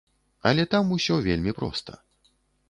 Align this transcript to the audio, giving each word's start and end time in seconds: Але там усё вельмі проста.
Але 0.51 0.63
там 0.71 0.93
усё 0.95 1.19
вельмі 1.27 1.55
проста. 1.61 1.99